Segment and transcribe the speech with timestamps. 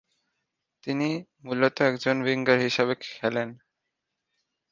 [0.83, 1.09] তিনি
[1.45, 3.49] মূলত একজন উইঙ্গার হিসেবে খেলেন।